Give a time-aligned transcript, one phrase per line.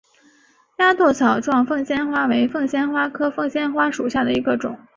[0.77, 4.79] 鸭跖草状凤仙花为凤仙花科凤仙花属下的一个种。